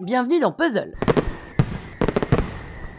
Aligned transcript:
Bienvenue 0.00 0.38
dans 0.38 0.52
Puzzle. 0.52 0.94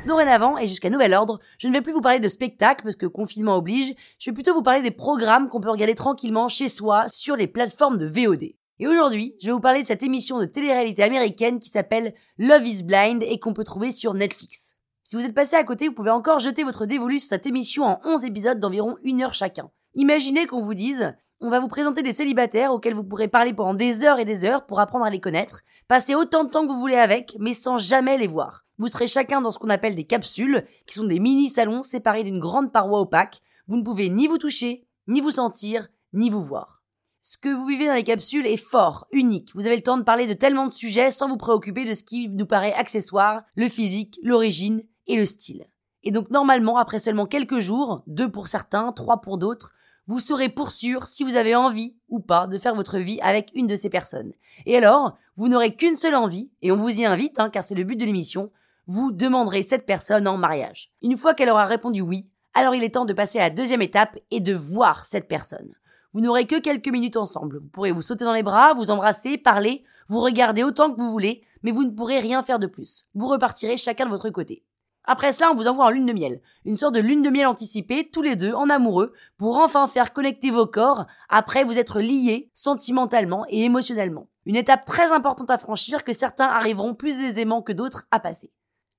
Dorénavant, 0.05 0.57
et 0.57 0.67
jusqu'à 0.67 0.89
nouvel 0.89 1.13
ordre, 1.13 1.39
je 1.57 1.69
ne 1.69 1.71
vais 1.71 1.79
plus 1.79 1.93
vous 1.93 2.01
parler 2.01 2.19
de 2.19 2.27
spectacles 2.27 2.83
parce 2.83 2.97
que 2.97 3.05
confinement 3.05 3.55
oblige, 3.55 3.93
je 4.19 4.29
vais 4.29 4.33
plutôt 4.33 4.53
vous 4.53 4.61
parler 4.61 4.81
des 4.81 4.91
programmes 4.91 5.47
qu'on 5.47 5.61
peut 5.61 5.69
regarder 5.69 5.95
tranquillement 5.95 6.49
chez 6.49 6.67
soi 6.67 7.05
sur 7.07 7.37
les 7.37 7.47
plateformes 7.47 7.95
de 7.95 8.05
VOD. 8.05 8.43
Et 8.79 8.87
aujourd'hui, 8.87 9.33
je 9.39 9.45
vais 9.45 9.53
vous 9.53 9.61
parler 9.61 9.81
de 9.81 9.87
cette 9.87 10.03
émission 10.03 10.39
de 10.39 10.45
télé-réalité 10.45 11.01
américaine 11.01 11.61
qui 11.61 11.69
s'appelle 11.69 12.13
Love 12.37 12.67
is 12.67 12.83
Blind 12.83 13.23
et 13.23 13.39
qu'on 13.39 13.53
peut 13.53 13.63
trouver 13.63 13.93
sur 13.93 14.13
Netflix. 14.13 14.75
Si 15.05 15.15
vous 15.15 15.23
êtes 15.23 15.33
passé 15.33 15.55
à 15.55 15.63
côté, 15.63 15.87
vous 15.87 15.95
pouvez 15.95 16.11
encore 16.11 16.39
jeter 16.39 16.65
votre 16.65 16.85
dévolu 16.85 17.21
sur 17.21 17.29
cette 17.29 17.47
émission 17.47 17.85
en 17.85 18.01
11 18.03 18.25
épisodes 18.25 18.59
d'environ 18.59 18.97
une 19.03 19.21
heure 19.21 19.33
chacun. 19.33 19.71
Imaginez 19.95 20.45
qu'on 20.45 20.61
vous 20.61 20.75
dise, 20.75 21.15
on 21.41 21.49
va 21.49 21.59
vous 21.59 21.67
présenter 21.67 22.03
des 22.03 22.13
célibataires 22.13 22.73
auxquels 22.73 22.93
vous 22.93 23.03
pourrez 23.03 23.27
parler 23.27 23.53
pendant 23.53 23.73
des 23.73 24.03
heures 24.03 24.19
et 24.19 24.25
des 24.25 24.45
heures 24.45 24.65
pour 24.65 24.79
apprendre 24.79 25.05
à 25.05 25.09
les 25.09 25.19
connaître, 25.19 25.61
passer 25.87 26.13
autant 26.13 26.43
de 26.43 26.49
temps 26.49 26.67
que 26.67 26.71
vous 26.71 26.79
voulez 26.79 26.95
avec, 26.95 27.35
mais 27.39 27.53
sans 27.53 27.77
jamais 27.77 28.17
les 28.17 28.27
voir. 28.27 28.65
Vous 28.77 28.87
serez 28.87 29.07
chacun 29.07 29.41
dans 29.41 29.49
ce 29.49 29.57
qu'on 29.57 29.69
appelle 29.69 29.95
des 29.95 30.05
capsules, 30.05 30.65
qui 30.85 30.93
sont 30.93 31.05
des 31.05 31.19
mini-salons 31.19 31.81
séparés 31.81 32.23
d'une 32.23 32.39
grande 32.39 32.71
paroi 32.71 32.99
opaque. 32.99 33.41
Vous 33.67 33.77
ne 33.77 33.83
pouvez 33.83 34.09
ni 34.09 34.27
vous 34.27 34.37
toucher, 34.37 34.85
ni 35.07 35.21
vous 35.21 35.31
sentir, 35.31 35.87
ni 36.13 36.29
vous 36.29 36.43
voir. 36.43 36.83
Ce 37.21 37.37
que 37.37 37.49
vous 37.49 37.65
vivez 37.65 37.87
dans 37.87 37.93
les 37.93 38.03
capsules 38.03 38.45
est 38.45 38.57
fort, 38.57 39.07
unique. 39.11 39.51
Vous 39.55 39.65
avez 39.65 39.75
le 39.75 39.83
temps 39.83 39.97
de 39.97 40.03
parler 40.03 40.27
de 40.27 40.33
tellement 40.33 40.67
de 40.67 40.71
sujets 40.71 41.11
sans 41.11 41.27
vous 41.27 41.37
préoccuper 41.37 41.85
de 41.85 41.93
ce 41.93 42.03
qui 42.03 42.29
nous 42.29 42.45
paraît 42.45 42.73
accessoire, 42.73 43.43
le 43.55 43.69
physique, 43.69 44.19
l'origine 44.23 44.83
et 45.07 45.15
le 45.15 45.25
style. 45.25 45.65
Et 46.03 46.11
donc 46.11 46.31
normalement, 46.31 46.77
après 46.77 46.99
seulement 46.99 47.25
quelques 47.25 47.59
jours, 47.59 48.03
deux 48.07 48.31
pour 48.31 48.47
certains, 48.47 48.91
trois 48.93 49.21
pour 49.21 49.37
d'autres, 49.37 49.73
vous 50.09 50.19
saurez 50.19 50.49
pour 50.49 50.71
sûr 50.71 51.03
si 51.03 51.23
vous 51.23 51.35
avez 51.35 51.55
envie 51.55 51.95
ou 52.09 52.19
pas 52.19 52.47
de 52.47 52.57
faire 52.57 52.73
votre 52.73 52.97
vie 52.97 53.19
avec 53.21 53.51
une 53.53 53.67
de 53.67 53.75
ces 53.75 53.91
personnes. 53.91 54.33
Et 54.65 54.75
alors, 54.75 55.15
vous 55.35 55.49
n'aurez 55.49 55.75
qu'une 55.75 55.97
seule 55.97 56.15
envie, 56.15 56.49
et 56.63 56.71
on 56.71 56.77
vous 56.77 56.99
y 56.99 57.05
invite, 57.05 57.39
hein, 57.39 57.51
car 57.51 57.63
c'est 57.63 57.75
le 57.75 57.83
but 57.83 57.95
de 57.95 58.05
l'émission, 58.05 58.49
vous 58.87 59.11
demanderez 59.11 59.61
cette 59.61 59.85
personne 59.85 60.27
en 60.27 60.35
mariage. 60.35 60.91
Une 61.03 61.15
fois 61.15 61.35
qu'elle 61.35 61.51
aura 61.51 61.65
répondu 61.65 62.01
oui, 62.01 62.27
alors 62.55 62.73
il 62.73 62.83
est 62.83 62.95
temps 62.95 63.05
de 63.05 63.13
passer 63.13 63.37
à 63.37 63.43
la 63.43 63.49
deuxième 63.51 63.83
étape 63.83 64.17
et 64.31 64.39
de 64.39 64.55
voir 64.55 65.05
cette 65.05 65.27
personne. 65.27 65.75
Vous 66.13 66.21
n'aurez 66.21 66.47
que 66.47 66.59
quelques 66.59 66.89
minutes 66.89 67.15
ensemble. 67.15 67.59
Vous 67.59 67.69
pourrez 67.69 67.91
vous 67.91 68.01
sauter 68.01 68.25
dans 68.25 68.33
les 68.33 68.41
bras, 68.41 68.73
vous 68.73 68.89
embrasser, 68.89 69.37
parler, 69.37 69.83
vous 70.07 70.21
regarder 70.21 70.63
autant 70.63 70.91
que 70.91 70.99
vous 70.99 71.11
voulez, 71.11 71.43
mais 71.61 71.69
vous 71.69 71.83
ne 71.83 71.91
pourrez 71.91 72.19
rien 72.19 72.41
faire 72.41 72.57
de 72.57 72.65
plus. 72.65 73.05
Vous 73.13 73.27
repartirez 73.27 73.77
chacun 73.77 74.05
de 74.05 74.09
votre 74.09 74.31
côté. 74.31 74.63
Après 75.05 75.33
cela, 75.33 75.51
on 75.51 75.55
vous 75.55 75.67
envoie 75.67 75.85
en 75.85 75.89
lune 75.89 76.05
de 76.05 76.13
miel. 76.13 76.41
Une 76.65 76.77
sorte 76.77 76.93
de 76.93 76.99
lune 76.99 77.21
de 77.21 77.29
miel 77.29 77.47
anticipée, 77.47 78.09
tous 78.11 78.21
les 78.21 78.35
deux, 78.35 78.53
en 78.53 78.69
amoureux, 78.69 79.11
pour 79.37 79.57
enfin 79.57 79.87
faire 79.87 80.13
connecter 80.13 80.51
vos 80.51 80.67
corps, 80.67 81.05
après 81.29 81.63
vous 81.63 81.79
être 81.79 81.99
liés, 81.99 82.49
sentimentalement 82.53 83.45
et 83.49 83.63
émotionnellement. 83.63 84.27
Une 84.45 84.55
étape 84.55 84.85
très 84.85 85.11
importante 85.11 85.49
à 85.49 85.57
franchir 85.57 86.03
que 86.03 86.13
certains 86.13 86.47
arriveront 86.47 86.93
plus 86.93 87.21
aisément 87.21 87.61
que 87.61 87.73
d'autres 87.73 88.07
à 88.11 88.19
passer. 88.19 88.51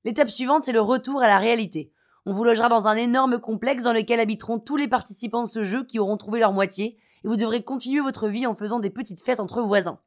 L'étape 0.05 0.31
suivante, 0.31 0.65
c'est 0.65 0.73
le 0.73 0.81
retour 0.81 1.23
à 1.23 1.28
la 1.28 1.39
réalité. 1.39 1.93
On 2.27 2.33
vous 2.33 2.45
logera 2.45 2.69
dans 2.69 2.89
un 2.89 2.97
énorme 2.97 3.39
complexe 3.39 3.83
dans 3.83 3.93
lequel 3.93 4.21
habiteront 4.21 4.59
tous 4.59 4.77
les 4.77 4.89
participants 4.89 5.45
de 5.45 5.48
ce 5.48 5.62
jeu 5.62 5.84
qui 5.84 5.98
auront 5.98 6.17
trouvé 6.17 6.41
leur 6.41 6.53
moitié, 6.53 6.98
et 7.25 7.28
vous 7.28 7.37
devrez 7.37 7.62
continuer 7.62 8.01
votre 8.01 8.28
vie 8.28 8.47
en 8.47 8.55
faisant 8.55 8.81
des 8.81 8.91
petites 8.91 9.23
fêtes 9.23 9.41
entre 9.41 9.62
voisins. 9.62 9.98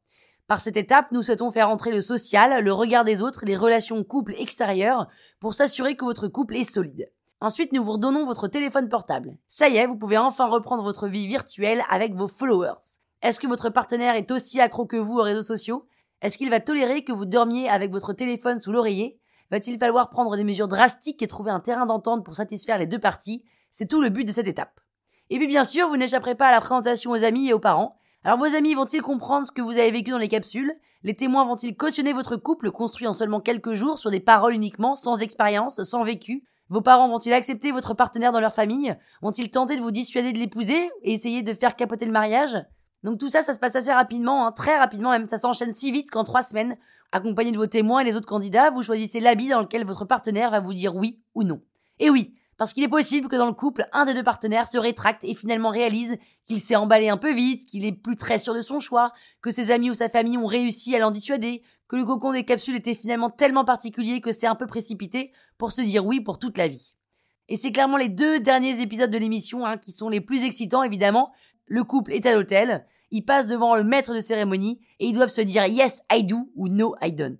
Par 0.46 0.60
cette 0.60 0.76
étape, 0.76 1.10
nous 1.10 1.22
souhaitons 1.22 1.50
faire 1.50 1.70
entrer 1.70 1.90
le 1.90 2.02
social, 2.02 2.62
le 2.62 2.72
regard 2.72 3.04
des 3.04 3.22
autres, 3.22 3.46
les 3.46 3.56
relations 3.56 4.04
couple 4.04 4.34
extérieures, 4.38 5.08
pour 5.40 5.54
s'assurer 5.54 5.96
que 5.96 6.04
votre 6.04 6.28
couple 6.28 6.56
est 6.56 6.70
solide. 6.70 7.10
Ensuite, 7.40 7.72
nous 7.72 7.82
vous 7.82 7.92
redonnons 7.92 8.26
votre 8.26 8.48
téléphone 8.48 8.88
portable. 8.88 9.38
Ça 9.48 9.68
y 9.68 9.76
est, 9.76 9.86
vous 9.86 9.96
pouvez 9.96 10.18
enfin 10.18 10.46
reprendre 10.46 10.82
votre 10.82 11.08
vie 11.08 11.26
virtuelle 11.26 11.82
avec 11.88 12.14
vos 12.14 12.28
followers. 12.28 13.00
Est-ce 13.22 13.40
que 13.40 13.46
votre 13.46 13.70
partenaire 13.70 14.16
est 14.16 14.30
aussi 14.30 14.60
accro 14.60 14.84
que 14.84 14.96
vous 14.96 15.18
aux 15.18 15.22
réseaux 15.22 15.42
sociaux? 15.42 15.86
Est-ce 16.20 16.36
qu'il 16.36 16.50
va 16.50 16.60
tolérer 16.60 17.04
que 17.04 17.12
vous 17.12 17.24
dormiez 17.24 17.68
avec 17.68 17.90
votre 17.90 18.12
téléphone 18.12 18.60
sous 18.60 18.72
l'oreiller? 18.72 19.18
Va-t-il 19.50 19.78
falloir 19.78 20.10
prendre 20.10 20.36
des 20.36 20.44
mesures 20.44 20.68
drastiques 20.68 21.22
et 21.22 21.26
trouver 21.26 21.50
un 21.50 21.60
terrain 21.60 21.86
d'entente 21.86 22.24
pour 22.24 22.34
satisfaire 22.34 22.78
les 22.78 22.86
deux 22.86 22.98
parties? 22.98 23.44
C'est 23.70 23.88
tout 23.88 24.02
le 24.02 24.10
but 24.10 24.24
de 24.24 24.32
cette 24.32 24.48
étape. 24.48 24.80
Et 25.30 25.38
puis 25.38 25.46
bien 25.46 25.64
sûr, 25.64 25.88
vous 25.88 25.96
n'échapperez 25.96 26.34
pas 26.34 26.48
à 26.48 26.52
la 26.52 26.60
présentation 26.60 27.12
aux 27.12 27.24
amis 27.24 27.48
et 27.48 27.52
aux 27.54 27.58
parents. 27.58 27.96
Alors 28.26 28.38
vos 28.38 28.54
amis 28.54 28.72
vont-ils 28.72 29.02
comprendre 29.02 29.46
ce 29.46 29.52
que 29.52 29.60
vous 29.60 29.72
avez 29.72 29.90
vécu 29.90 30.10
dans 30.10 30.16
les 30.16 30.28
capsules? 30.28 30.72
Les 31.02 31.14
témoins 31.14 31.44
vont-ils 31.44 31.76
cautionner 31.76 32.14
votre 32.14 32.36
couple 32.36 32.70
construit 32.70 33.06
en 33.06 33.12
seulement 33.12 33.40
quelques 33.40 33.74
jours 33.74 33.98
sur 33.98 34.10
des 34.10 34.18
paroles 34.18 34.54
uniquement, 34.54 34.94
sans 34.94 35.20
expérience, 35.20 35.82
sans 35.82 36.04
vécu? 36.04 36.42
Vos 36.70 36.80
parents 36.80 37.06
vont-ils 37.06 37.34
accepter 37.34 37.70
votre 37.70 37.92
partenaire 37.92 38.32
dans 38.32 38.40
leur 38.40 38.54
famille? 38.54 38.96
Vont-ils 39.20 39.50
tenter 39.50 39.76
de 39.76 39.82
vous 39.82 39.90
dissuader 39.90 40.32
de 40.32 40.38
l'épouser 40.38 40.90
et 41.02 41.12
essayer 41.12 41.42
de 41.42 41.52
faire 41.52 41.76
capoter 41.76 42.06
le 42.06 42.12
mariage? 42.12 42.56
Donc 43.02 43.18
tout 43.18 43.28
ça, 43.28 43.42
ça 43.42 43.52
se 43.52 43.58
passe 43.58 43.76
assez 43.76 43.92
rapidement, 43.92 44.46
hein, 44.46 44.52
très 44.52 44.78
rapidement 44.78 45.10
même, 45.10 45.26
ça 45.26 45.36
s'enchaîne 45.36 45.74
si 45.74 45.92
vite 45.92 46.10
qu'en 46.10 46.24
trois 46.24 46.42
semaines, 46.42 46.78
accompagné 47.12 47.52
de 47.52 47.58
vos 47.58 47.66
témoins 47.66 48.00
et 48.00 48.04
les 48.04 48.16
autres 48.16 48.26
candidats, 48.26 48.70
vous 48.70 48.82
choisissez 48.82 49.20
l'habit 49.20 49.50
dans 49.50 49.60
lequel 49.60 49.84
votre 49.84 50.06
partenaire 50.06 50.50
va 50.50 50.60
vous 50.60 50.72
dire 50.72 50.96
oui 50.96 51.20
ou 51.34 51.42
non. 51.42 51.60
Et 51.98 52.08
oui, 52.08 52.34
parce 52.56 52.72
qu'il 52.72 52.84
est 52.84 52.88
possible 52.88 53.28
que 53.28 53.36
dans 53.36 53.46
le 53.46 53.52
couple, 53.52 53.86
un 53.92 54.04
des 54.04 54.14
deux 54.14 54.22
partenaires 54.22 54.68
se 54.68 54.78
rétracte 54.78 55.24
et 55.24 55.34
finalement 55.34 55.70
réalise 55.70 56.18
qu'il 56.44 56.60
s'est 56.60 56.76
emballé 56.76 57.08
un 57.08 57.16
peu 57.16 57.32
vite, 57.32 57.66
qu'il 57.66 57.84
est 57.84 57.92
plus 57.92 58.16
très 58.16 58.38
sûr 58.38 58.54
de 58.54 58.62
son 58.62 58.80
choix, 58.80 59.12
que 59.42 59.50
ses 59.50 59.70
amis 59.70 59.90
ou 59.90 59.94
sa 59.94 60.08
famille 60.08 60.38
ont 60.38 60.46
réussi 60.46 60.94
à 60.94 60.98
l'en 60.98 61.10
dissuader, 61.10 61.62
que 61.88 61.96
le 61.96 62.04
cocon 62.04 62.32
des 62.32 62.44
capsules 62.44 62.76
était 62.76 62.94
finalement 62.94 63.30
tellement 63.30 63.64
particulier 63.64 64.20
que 64.20 64.32
c'est 64.32 64.46
un 64.46 64.54
peu 64.54 64.66
précipité 64.66 65.32
pour 65.58 65.72
se 65.72 65.82
dire 65.82 66.06
oui 66.06 66.20
pour 66.20 66.38
toute 66.38 66.58
la 66.58 66.68
vie. 66.68 66.94
Et 67.48 67.56
c'est 67.56 67.72
clairement 67.72 67.98
les 67.98 68.08
deux 68.08 68.40
derniers 68.40 68.80
épisodes 68.80 69.10
de 69.10 69.18
l'émission 69.18 69.66
hein, 69.66 69.76
qui 69.76 69.92
sont 69.92 70.08
les 70.08 70.20
plus 70.20 70.44
excitants 70.44 70.82
évidemment. 70.82 71.32
Le 71.66 71.84
couple 71.84 72.12
est 72.12 72.26
à 72.26 72.34
l'hôtel, 72.34 72.86
ils 73.10 73.24
passent 73.24 73.48
devant 73.48 73.76
le 73.76 73.84
maître 73.84 74.14
de 74.14 74.20
cérémonie 74.20 74.80
et 74.98 75.06
ils 75.06 75.14
doivent 75.14 75.28
se 75.28 75.40
dire 75.40 75.66
yes 75.66 76.02
I 76.10 76.24
do 76.24 76.50
ou 76.54 76.68
no 76.68 76.94
I 77.02 77.12
don't. 77.12 77.38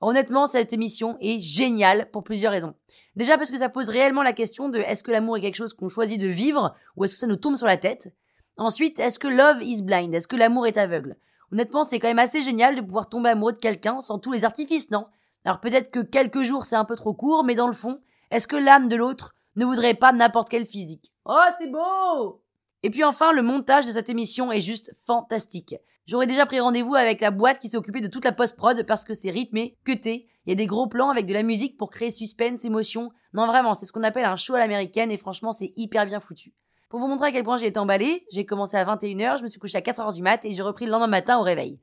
Honnêtement, 0.00 0.46
cette 0.46 0.72
émission 0.72 1.16
est 1.20 1.40
géniale 1.40 2.10
pour 2.10 2.22
plusieurs 2.22 2.52
raisons. 2.52 2.74
Déjà 3.14 3.38
parce 3.38 3.50
que 3.50 3.56
ça 3.56 3.70
pose 3.70 3.88
réellement 3.88 4.22
la 4.22 4.34
question 4.34 4.68
de 4.68 4.78
est-ce 4.78 5.02
que 5.02 5.10
l'amour 5.10 5.38
est 5.38 5.40
quelque 5.40 5.56
chose 5.56 5.72
qu'on 5.72 5.88
choisit 5.88 6.20
de 6.20 6.26
vivre 6.26 6.74
ou 6.96 7.04
est-ce 7.04 7.14
que 7.14 7.20
ça 7.20 7.26
nous 7.26 7.36
tombe 7.36 7.56
sur 7.56 7.66
la 7.66 7.78
tête? 7.78 8.14
Ensuite, 8.58 9.00
est-ce 9.00 9.18
que 9.18 9.28
love 9.28 9.62
is 9.62 9.82
blind? 9.82 10.14
Est-ce 10.14 10.28
que 10.28 10.36
l'amour 10.36 10.66
est 10.66 10.76
aveugle? 10.76 11.16
Honnêtement, 11.50 11.84
c'est 11.84 11.98
quand 11.98 12.08
même 12.08 12.18
assez 12.18 12.42
génial 12.42 12.76
de 12.76 12.80
pouvoir 12.80 13.08
tomber 13.08 13.30
amoureux 13.30 13.52
de 13.52 13.58
quelqu'un 13.58 14.00
sans 14.00 14.18
tous 14.18 14.32
les 14.32 14.44
artifices, 14.44 14.90
non? 14.90 15.06
Alors 15.44 15.60
peut-être 15.60 15.90
que 15.90 16.00
quelques 16.00 16.42
jours 16.42 16.64
c'est 16.64 16.76
un 16.76 16.84
peu 16.84 16.96
trop 16.96 17.14
court, 17.14 17.44
mais 17.44 17.54
dans 17.54 17.68
le 17.68 17.72
fond, 17.72 18.00
est-ce 18.30 18.48
que 18.48 18.56
l'âme 18.56 18.88
de 18.88 18.96
l'autre 18.96 19.34
ne 19.54 19.64
voudrait 19.64 19.94
pas 19.94 20.12
n'importe 20.12 20.48
quel 20.48 20.64
physique? 20.64 21.14
Oh, 21.24 21.38
c'est 21.58 21.70
beau 21.70 22.42
et 22.86 22.90
puis 22.90 23.02
enfin, 23.02 23.32
le 23.32 23.42
montage 23.42 23.84
de 23.84 23.90
cette 23.90 24.08
émission 24.08 24.52
est 24.52 24.60
juste 24.60 24.92
fantastique. 25.04 25.74
J'aurais 26.06 26.28
déjà 26.28 26.46
pris 26.46 26.60
rendez-vous 26.60 26.94
avec 26.94 27.20
la 27.20 27.32
boîte 27.32 27.58
qui 27.58 27.68
s'est 27.68 27.76
occupée 27.76 28.00
de 28.00 28.06
toute 28.06 28.24
la 28.24 28.30
post-prod 28.30 28.86
parce 28.86 29.04
que 29.04 29.12
c'est 29.12 29.30
rythmé, 29.30 29.76
cuté, 29.84 30.28
il 30.46 30.50
y 30.50 30.52
a 30.52 30.54
des 30.54 30.66
gros 30.66 30.86
plans 30.86 31.10
avec 31.10 31.26
de 31.26 31.34
la 31.34 31.42
musique 31.42 31.76
pour 31.76 31.90
créer 31.90 32.12
suspense, 32.12 32.64
émotion. 32.64 33.10
Non 33.32 33.48
vraiment, 33.48 33.74
c'est 33.74 33.86
ce 33.86 33.92
qu'on 33.92 34.04
appelle 34.04 34.24
un 34.24 34.36
show 34.36 34.54
à 34.54 34.60
l'américaine 34.60 35.10
et 35.10 35.16
franchement 35.16 35.50
c'est 35.50 35.72
hyper 35.74 36.06
bien 36.06 36.20
foutu. 36.20 36.54
Pour 36.88 37.00
vous 37.00 37.08
montrer 37.08 37.26
à 37.26 37.32
quel 37.32 37.42
point 37.42 37.56
j'ai 37.56 37.66
été 37.66 37.80
emballée, 37.80 38.24
j'ai 38.30 38.46
commencé 38.46 38.76
à 38.76 38.84
21h, 38.84 39.38
je 39.38 39.42
me 39.42 39.48
suis 39.48 39.58
couché 39.58 39.78
à 39.78 39.80
4h 39.80 40.14
du 40.14 40.22
mat 40.22 40.44
et 40.44 40.52
j'ai 40.52 40.62
repris 40.62 40.84
le 40.84 40.92
lendemain 40.92 41.08
matin 41.08 41.38
au 41.38 41.42
réveil. 41.42 41.80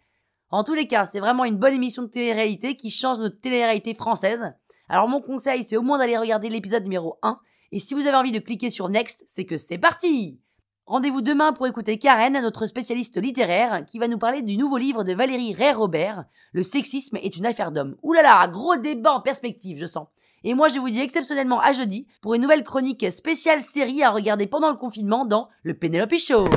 En 0.52 0.64
tous 0.64 0.74
les 0.74 0.88
cas, 0.88 1.06
c'est 1.06 1.20
vraiment 1.20 1.44
une 1.44 1.58
bonne 1.58 1.74
émission 1.74 2.04
de 2.04 2.08
télé-réalité 2.08 2.78
qui 2.78 2.92
change 2.92 3.20
notre 3.20 3.42
télé-réalité 3.42 3.94
française. 3.94 4.54
Alors 4.88 5.10
mon 5.10 5.20
conseil, 5.20 5.66
c'est 5.66 5.76
au 5.76 5.82
moins 5.82 5.98
d'aller 5.98 6.18
regarder 6.18 6.48
l'épisode 6.48 6.84
numéro 6.84 7.20
1. 7.24 7.38
Et 7.74 7.80
si 7.80 7.94
vous 7.94 8.08
avez 8.08 8.16
envie 8.16 8.32
de 8.32 8.40
cliquer 8.40 8.70
sur 8.70 8.88
Next, 8.88 9.26
c'est 9.28 9.44
que 9.44 9.58
c'est 9.58 9.78
parti 9.78 10.40
Rendez-vous 10.86 11.22
demain 11.22 11.54
pour 11.54 11.66
écouter 11.66 11.98
Karen, 11.98 12.34
notre 12.42 12.68
spécialiste 12.68 13.22
littéraire, 13.22 13.86
qui 13.86 14.00
va 14.00 14.10
nous 14.10 14.18
parler 14.18 14.42
du 14.42 14.58
nouveau 14.58 14.76
livre 14.76 15.06
de 15.06 15.14
Valérie 15.14 15.54
Ray-Robert, 15.54 16.26
Le 16.52 16.62
sexisme 16.62 17.16
est 17.16 17.38
une 17.38 17.46
affaire 17.46 17.72
d'homme. 17.72 17.96
Là, 18.04 18.46
gros 18.50 18.76
débat 18.76 19.14
en 19.14 19.22
perspective, 19.22 19.78
je 19.80 19.86
sens. 19.86 20.08
Et 20.44 20.54
moi, 20.54 20.68
je 20.68 20.80
vous 20.80 20.90
dis 20.90 21.00
exceptionnellement 21.00 21.62
à 21.62 21.72
jeudi 21.72 22.06
pour 22.22 22.34
une 22.34 22.42
nouvelle 22.42 22.64
chronique 22.64 23.10
spéciale 23.14 23.62
série 23.62 24.04
à 24.04 24.12
regarder 24.12 24.46
pendant 24.46 24.70
le 24.70 24.76
confinement 24.76 25.24
dans 25.24 25.48
le 25.64 25.74
Penelope 25.74 26.18
Show. 26.18 26.50